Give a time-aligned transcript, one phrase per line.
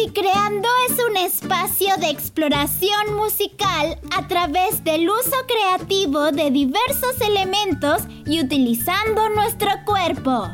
[0.00, 8.04] Musicreando es un espacio de exploración musical a través del uso creativo de diversos elementos
[8.24, 10.48] y utilizando nuestro cuerpo.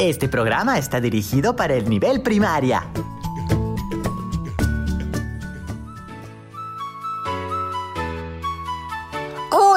[0.00, 2.90] Este programa está dirigido para el nivel primaria.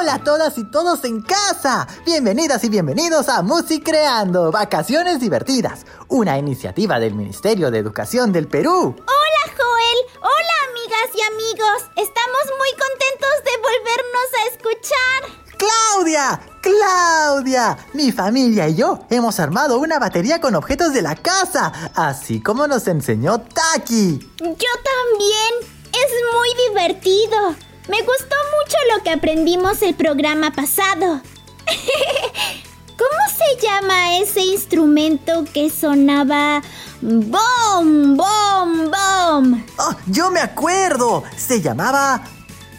[0.02, 1.86] Hola a todas y todos en casa.
[2.04, 8.96] Bienvenidas y bienvenidos a Musicreando, Vacaciones Divertidas, una iniciativa del Ministerio de Educación del Perú.
[8.98, 11.82] Hola Joel, hola amigas y amigos.
[11.94, 15.20] Estamos muy contentos de volvernos a escuchar.
[15.56, 16.40] ¡Claudia!
[16.60, 17.78] ¡Claudia!
[17.92, 22.66] Mi familia y yo hemos armado una batería con objetos de la casa, así como
[22.66, 24.18] nos enseñó Taki.
[24.40, 25.72] Yo también.
[25.92, 27.71] Es muy divertido.
[27.88, 31.20] Me gustó mucho lo que aprendimos el programa pasado.
[32.96, 36.62] ¿Cómo se llama ese instrumento que sonaba
[37.00, 39.64] bom, bom, bom?
[39.78, 41.24] Oh, yo me acuerdo.
[41.36, 42.22] Se llamaba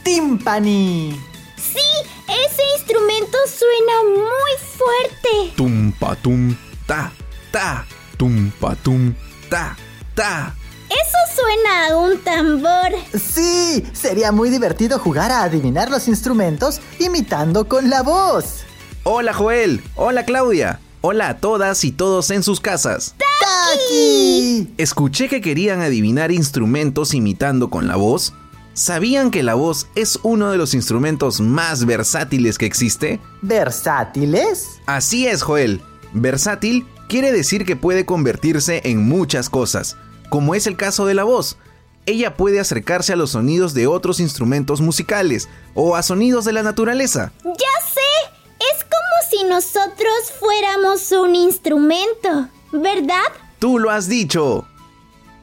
[0.03, 1.19] timpani.
[1.57, 1.81] Sí,
[2.27, 5.53] ese instrumento suena muy fuerte.
[5.57, 6.55] Tumpa tum
[6.87, 7.11] ta
[7.51, 7.85] ta
[8.17, 9.13] tumpa tum
[9.49, 9.75] ta
[10.15, 10.55] ta.
[10.93, 12.91] Eso suena a un tambor.
[13.19, 18.63] Sí, sería muy divertido jugar a adivinar los instrumentos imitando con la voz.
[19.03, 23.15] Hola Joel, hola Claudia, hola a todas y todos en sus casas.
[23.17, 24.71] ¡Taki!
[24.77, 28.33] Escuché que querían adivinar instrumentos imitando con la voz.
[28.75, 33.19] ¿Sabían que la voz es uno de los instrumentos más versátiles que existe?
[33.41, 34.79] ¿Versátiles?
[34.85, 35.81] Así es, Joel.
[36.13, 39.97] Versátil quiere decir que puede convertirse en muchas cosas,
[40.33, 41.57] como es el caso de la voz.
[42.07, 46.63] Ella puede acercarse a los sonidos de otros instrumentos musicales o a sonidos de la
[46.63, 47.31] naturaleza.
[47.43, 48.33] Ya sé.
[48.57, 53.21] Es como si nosotros fuéramos un instrumento, ¿verdad?
[53.59, 54.65] Tú lo has dicho.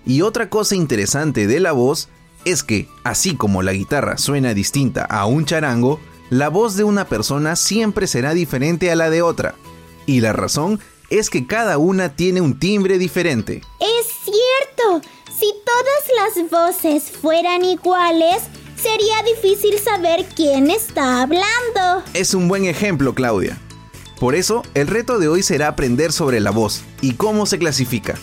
[0.05, 2.09] Y otra cosa interesante de la voz
[2.45, 6.01] es que, así como la guitarra suena distinta a un charango,
[6.31, 9.55] la voz de una persona siempre será diferente a la de otra.
[10.07, 10.81] Y la razón
[11.11, 13.63] es que cada una tiene un timbre diferente.
[16.23, 18.43] Las voces fueran iguales,
[18.77, 22.05] sería difícil saber quién está hablando.
[22.13, 23.59] Es un buen ejemplo, Claudia.
[24.19, 28.17] Por eso, el reto de hoy será aprender sobre la voz y cómo se clasifica.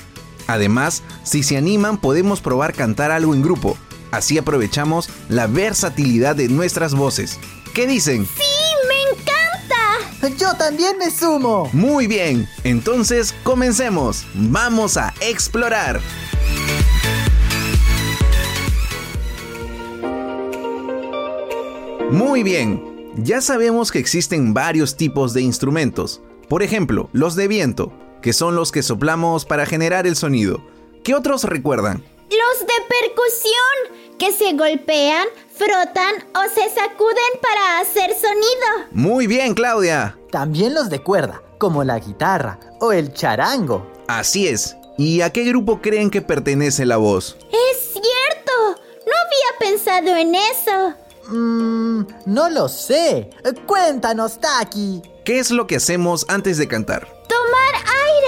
[0.46, 3.76] Además, si se animan, podemos probar cantar algo en grupo.
[4.12, 7.40] Así aprovechamos la versatilidad de nuestras voces.
[7.74, 8.28] ¿Qué dicen?
[8.28, 8.44] ¡Sí,
[8.88, 10.38] me encanta!
[10.38, 11.70] Yo también me sumo.
[11.74, 14.26] Muy bien, entonces comencemos.
[14.36, 16.00] Vamos a explorar.
[22.12, 26.22] Muy bien, ya sabemos que existen varios tipos de instrumentos.
[26.48, 27.92] Por ejemplo, los de viento,
[28.22, 30.66] que son los que soplamos para generar el sonido.
[31.04, 32.04] ¿Qué otros recuerdan?
[32.30, 38.88] Los de percusión, que se golpean, frotan o se sacuden para hacer sonido.
[38.92, 40.18] Muy bien, Claudia.
[40.32, 43.86] También los de cuerda, como la guitarra o el charango.
[44.08, 44.78] Así es.
[44.98, 47.38] ¿Y a qué grupo creen que pertenece la voz?
[47.52, 48.82] Es cierto.
[49.06, 50.96] No había pensado en eso.
[51.30, 53.30] Mmm, no lo sé.
[53.66, 55.02] Cuéntanos, Taki.
[55.26, 57.08] ¿Qué es lo que hacemos antes de cantar?
[57.28, 57.84] Tomar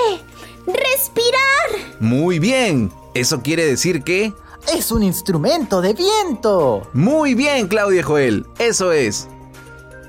[0.08, 0.24] aire.
[0.66, 1.98] Respirar.
[2.00, 2.92] Muy bien.
[3.14, 4.34] Eso quiere decir que...
[4.74, 6.88] Es un instrumento de viento.
[6.94, 8.46] Muy bien, Claudia Joel.
[8.60, 9.28] Eso es.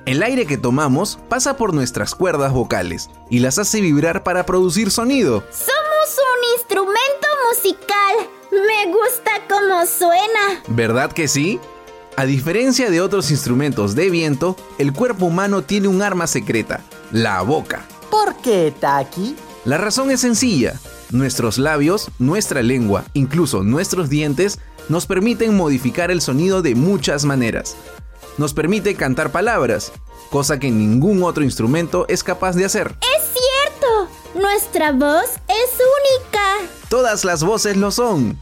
[0.07, 4.91] El aire que tomamos pasa por nuestras cuerdas vocales y las hace vibrar para producir
[4.91, 5.45] sonido.
[5.51, 8.29] Somos un instrumento musical.
[8.51, 10.63] Me gusta cómo suena.
[10.67, 11.61] ¿Verdad que sí?
[12.17, 16.81] A diferencia de otros instrumentos de viento, el cuerpo humano tiene un arma secreta,
[17.13, 17.87] la boca.
[18.11, 19.37] ¿Por qué, Taki?
[19.65, 20.79] La razón es sencilla.
[21.11, 27.77] Nuestros labios, nuestra lengua, incluso nuestros dientes, nos permiten modificar el sonido de muchas maneras.
[28.39, 29.93] Nos permite cantar palabras,
[30.31, 32.95] cosa que ningún otro instrumento es capaz de hacer.
[33.17, 34.09] Es cierto.
[34.35, 36.41] Nuestra voz es única.
[36.89, 38.39] Todas las voces lo son.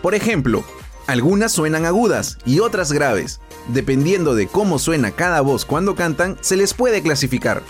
[0.00, 0.64] Por ejemplo,
[1.12, 3.40] algunas suenan agudas y otras graves.
[3.68, 7.62] Dependiendo de cómo suena cada voz cuando cantan, se les puede clasificar.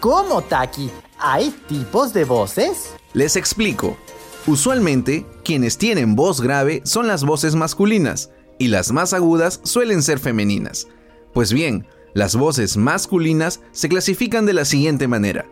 [0.00, 0.90] ¿Cómo, Taki?
[1.18, 2.94] ¿Hay tipos de voces?
[3.12, 3.98] Les explico.
[4.46, 10.18] Usualmente, quienes tienen voz grave son las voces masculinas y las más agudas suelen ser
[10.18, 10.88] femeninas.
[11.34, 15.44] Pues bien, las voces masculinas se clasifican de la siguiente manera.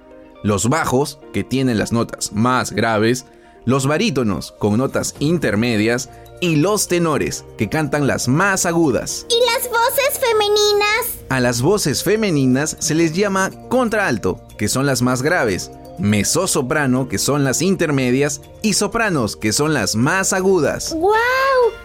[0.43, 3.27] Los bajos, que tienen las notas más graves,
[3.67, 6.11] los barítonos, con notas intermedias,
[6.41, 9.27] y los tenores, que cantan las más agudas.
[9.29, 11.25] ¿Y las voces femeninas?
[11.29, 17.19] A las voces femeninas se les llama contraalto, que son las más graves, mezzosoprano, que
[17.19, 20.93] son las intermedias, y sopranos, que son las más agudas.
[20.95, 21.13] ¡Wow!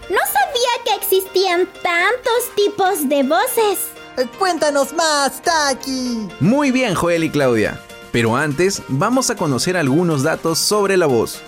[0.09, 3.79] No sabía que existían tantos tipos de voces.
[4.17, 6.27] Eh, Cuéntanos más, Taki.
[6.39, 7.79] Muy bien, Joel y Claudia.
[8.11, 11.39] Pero antes, vamos a conocer algunos datos sobre la voz.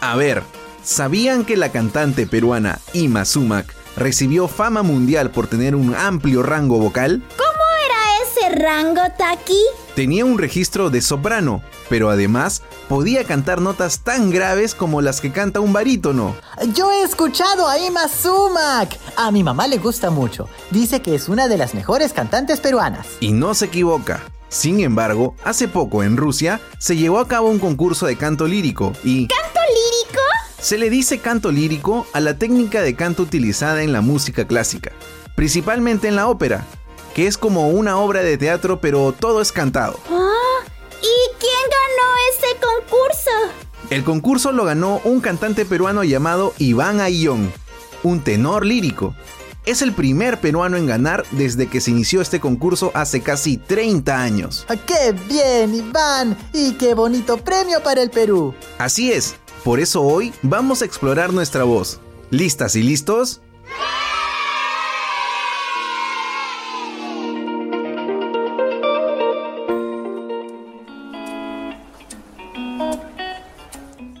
[0.00, 0.42] A ver,
[0.84, 6.78] ¿sabían que la cantante peruana Ima Sumac recibió fama mundial por tener un amplio rango
[6.78, 7.22] vocal?
[7.36, 9.60] ¿Cómo era ese rango, Taki?
[9.94, 15.32] Tenía un registro de soprano, pero además podía cantar notas tan graves como las que
[15.32, 16.34] canta un barítono.
[16.74, 18.98] Yo he escuchado a Ima Sumac.
[19.16, 20.48] A mi mamá le gusta mucho.
[20.70, 23.06] Dice que es una de las mejores cantantes peruanas.
[23.20, 24.20] Y no se equivoca.
[24.48, 28.92] Sin embargo, hace poco en Rusia se llevó a cabo un concurso de canto lírico
[29.04, 29.28] y.
[30.64, 34.92] se le dice canto lírico a la técnica de canto utilizada en la música clásica,
[35.36, 36.64] principalmente en la ópera,
[37.14, 40.00] que es como una obra de teatro pero todo es cantado.
[40.10, 40.64] Ah,
[41.02, 43.30] ¿Y quién ganó ese concurso?
[43.90, 47.52] El concurso lo ganó un cantante peruano llamado Iván Ayllón,
[48.02, 49.14] un tenor lírico.
[49.66, 54.18] Es el primer peruano en ganar desde que se inició este concurso hace casi 30
[54.18, 54.64] años.
[54.68, 56.38] Ah, ¡Qué bien, Iván!
[56.54, 58.54] ¡Y qué bonito premio para el Perú!
[58.78, 61.98] Así es, por eso hoy vamos a explorar nuestra voz.
[62.30, 63.40] ¿Listas y listos?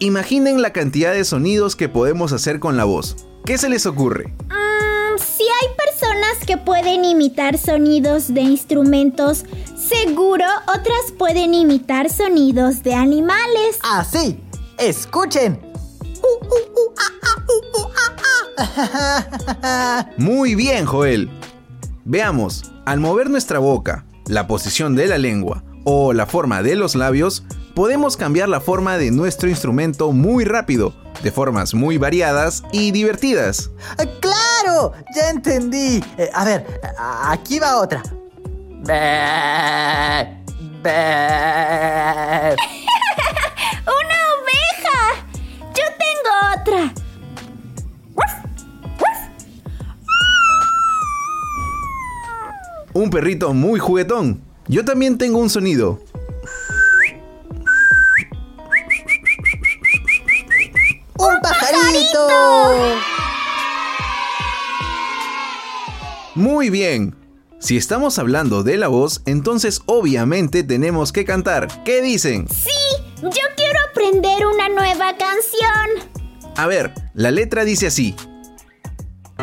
[0.00, 3.16] Imaginen la cantidad de sonidos que podemos hacer con la voz.
[3.44, 4.34] ¿Qué se les ocurre?
[4.48, 9.44] Mm, si hay personas que pueden imitar sonidos de instrumentos,
[9.76, 13.78] seguro otras pueden imitar sonidos de animales.
[13.82, 14.38] Así,
[14.78, 15.60] escuchen.
[20.16, 21.30] Muy bien, Joel.
[22.04, 26.94] Veamos, al mover nuestra boca, la posición de la lengua o la forma de los
[26.94, 27.44] labios,
[27.74, 33.70] podemos cambiar la forma de nuestro instrumento muy rápido, de formas muy variadas y divertidas.
[33.98, 34.92] Ah, ¡Claro!
[35.14, 36.02] Ya entendí.
[36.16, 36.80] Eh, a ver,
[37.26, 38.02] aquí va otra.
[52.94, 54.40] Un perrito muy juguetón.
[54.68, 56.00] Yo también tengo un sonido.
[61.18, 62.28] ¡Un pajarito!
[66.36, 67.16] Muy bien.
[67.58, 71.82] Si estamos hablando de la voz, entonces obviamente tenemos que cantar.
[71.82, 72.46] ¿Qué dicen?
[72.48, 72.70] Sí,
[73.22, 76.10] yo quiero aprender una nueva canción.
[76.56, 78.14] A ver, la letra dice así.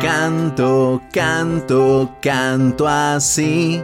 [0.02, 3.80] Canto, canto, canto así.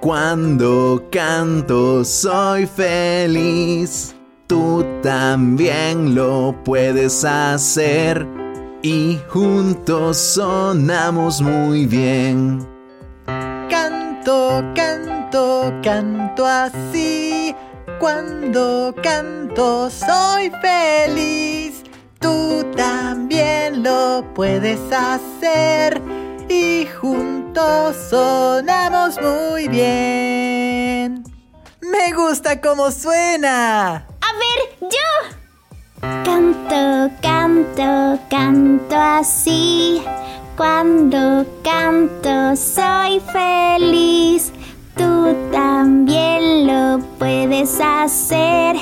[0.00, 4.12] Cuando canto soy feliz.
[4.48, 8.26] Tú también lo puedes hacer.
[8.82, 12.66] Y juntos sonamos muy bien.
[13.70, 17.54] Canto, canto, canto así.
[18.00, 21.21] Cuando canto soy feliz.
[24.34, 26.00] Puedes hacer.
[26.48, 31.24] Y juntos sonamos muy bien.
[31.80, 33.96] Me gusta cómo suena.
[33.96, 35.08] A ver, yo.
[36.24, 40.02] Canto, canto, canto así.
[40.56, 44.52] Cuando canto soy feliz.
[44.96, 48.76] Tú también lo puedes hacer.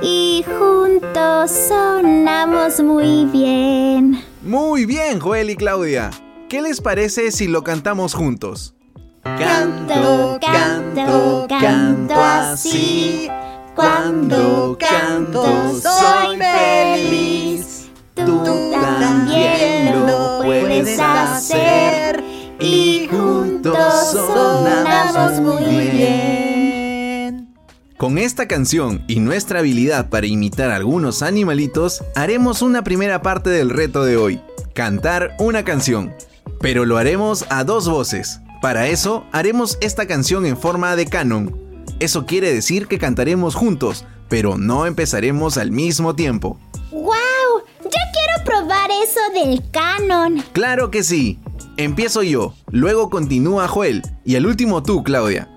[0.00, 4.21] Y juntos sonamos muy bien.
[4.42, 6.10] Muy bien, Joel y Claudia.
[6.48, 8.74] ¿Qué les parece si lo cantamos juntos?
[9.22, 13.28] Canto, canto, canto así.
[13.76, 15.44] Cuando canto
[15.80, 17.88] soy feliz.
[18.14, 22.24] Tú también lo puedes hacer.
[22.58, 26.41] Y juntos sonamos muy bien.
[28.02, 33.70] Con esta canción y nuestra habilidad para imitar algunos animalitos, haremos una primera parte del
[33.70, 34.40] reto de hoy,
[34.74, 36.12] cantar una canción.
[36.58, 38.40] Pero lo haremos a dos voces.
[38.60, 41.56] Para eso, haremos esta canción en forma de canon.
[42.00, 46.58] Eso quiere decir que cantaremos juntos, pero no empezaremos al mismo tiempo.
[46.90, 47.12] ¡Wow!
[47.84, 50.42] Yo quiero probar eso del canon.
[50.52, 51.38] Claro que sí.
[51.76, 55.51] Empiezo yo, luego continúa Joel y al último tú, Claudia.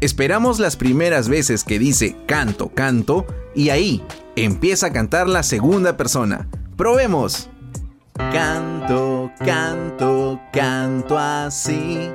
[0.00, 4.02] Esperamos las primeras veces que dice canto, canto y ahí
[4.34, 6.48] empieza a cantar la segunda persona.
[6.78, 7.50] Probemos.
[8.14, 12.10] Canto, canto, canto así.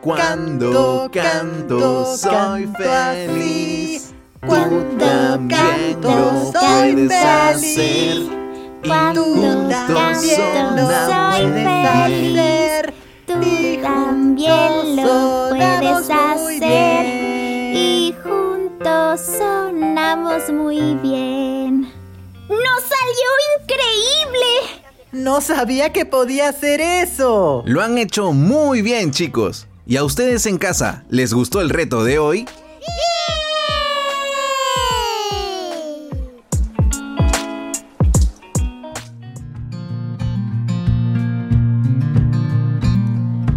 [0.00, 4.12] Cuando canto soy canto feliz.
[4.44, 8.28] Cuando canto soy feliz.
[8.84, 12.94] Cuando canto soy feliz.
[13.26, 17.19] Tú también lo puedes hacer.
[19.20, 21.82] Sonamos muy bien.
[22.48, 24.82] ¡Nos salió increíble!
[25.12, 27.62] No sabía que podía hacer eso.
[27.66, 29.66] Lo han hecho muy bien, chicos.
[29.86, 32.46] ¿Y a ustedes en casa, les gustó el reto de hoy?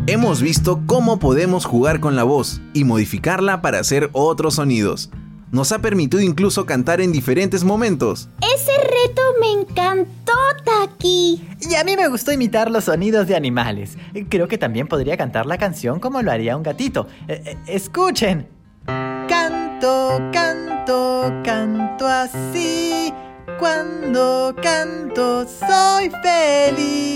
[0.08, 5.10] Hemos visto cómo podemos jugar con la voz y modificarla para hacer otros sonidos.
[5.54, 8.28] Nos ha permitido incluso cantar en diferentes momentos.
[8.42, 10.34] Ese reto me encantó,
[10.66, 11.48] Taki.
[11.62, 13.96] Y a mí me gustó imitar los sonidos de animales.
[14.30, 17.08] Creo que también podría cantar la canción como lo haría un gatito.
[17.28, 18.48] Eh, eh, escuchen.
[18.88, 23.14] Canto, canto, canto así.
[23.60, 27.13] Cuando canto soy feliz.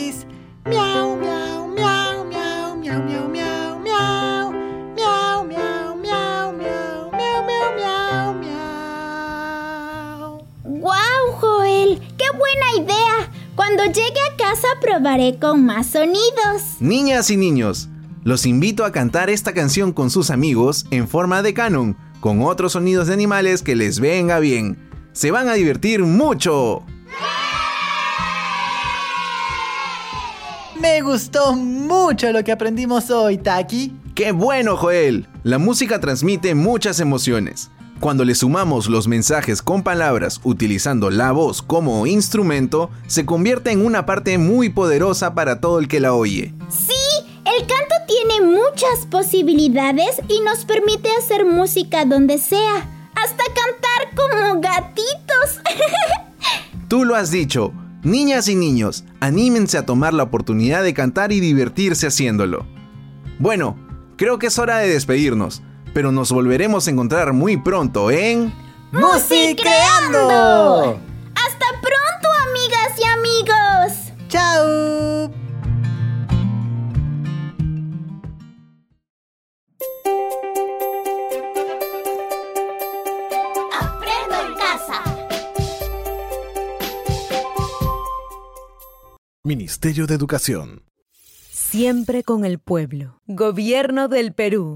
[12.38, 13.32] Buena idea!
[13.56, 16.80] Cuando llegue a casa probaré con más sonidos.
[16.80, 17.90] Niñas y niños,
[18.24, 22.74] los invito a cantar esta canción con sus amigos en forma de canon, con otros
[22.74, 24.78] sonidos de animales que les venga bien.
[25.14, 26.84] Se van a divertir mucho.
[30.80, 33.96] Me gustó mucho lo que aprendimos hoy, Taki.
[34.14, 35.28] ¡Qué bueno, Joel!
[35.44, 37.72] La música transmite muchas emociones.
[38.00, 43.84] Cuando le sumamos los mensajes con palabras utilizando la voz como instrumento, se convierte en
[43.84, 46.54] una parte muy poderosa para todo el que la oye.
[46.70, 46.94] Sí,
[47.44, 52.88] el canto tiene muchas posibilidades y nos permite hacer música donde sea.
[53.16, 55.62] Hasta cantar como gatitos.
[56.88, 57.74] Tú lo has dicho.
[58.04, 62.68] Niñas y niños, anímense a tomar la oportunidad de cantar y divertirse haciéndolo.
[63.40, 63.76] Bueno,
[64.18, 65.64] creo que es hora de despedirnos,
[65.98, 68.54] pero nos volveremos a encontrar muy pronto en...
[68.92, 71.00] ¡Musicreando!
[71.34, 74.14] Hasta pronto, amigas y amigos.
[74.30, 75.32] ¡Chao!
[83.74, 85.02] Aprendo en casa.
[89.44, 90.84] Ministerio de Educación.
[91.50, 93.20] Siempre con el pueblo.
[93.26, 94.76] Gobierno del Perú.